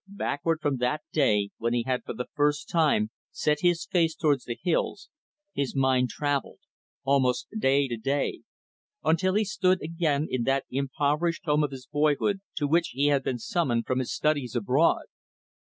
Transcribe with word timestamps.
Backward 0.07 0.61
from 0.61 0.77
that 0.77 1.03
day 1.13 1.51
when 1.59 1.73
he 1.73 1.83
had 1.83 2.03
for 2.03 2.15
the 2.15 2.25
first 2.33 2.67
time 2.67 3.11
set 3.29 3.59
his 3.61 3.85
face 3.85 4.15
toward 4.15 4.39
the 4.47 4.57
hills, 4.59 5.09
his 5.53 5.75
mind 5.75 6.09
traveled 6.09 6.57
almost 7.03 7.47
from 7.51 7.59
day 7.59 7.87
to 7.87 7.97
day 7.97 8.41
until 9.03 9.35
he 9.35 9.45
stood, 9.45 9.79
again, 9.83 10.27
in 10.27 10.41
that 10.45 10.65
impoverished 10.71 11.45
home 11.45 11.63
of 11.63 11.69
his 11.69 11.85
boyhood 11.85 12.41
to 12.55 12.67
which 12.67 12.87
he 12.93 13.09
had 13.09 13.21
been 13.23 13.37
summoned 13.37 13.85
from 13.85 13.99
his 13.99 14.11
studies 14.11 14.55
abroad. 14.55 15.03